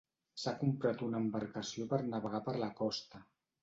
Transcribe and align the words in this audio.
S'ha 0.43 0.53
comprat 0.61 1.03
una 1.09 1.21
embarcació 1.25 1.89
per 1.95 2.03
navegar 2.09 2.45
per 2.51 2.61
la 2.67 2.75
costa. 2.85 3.27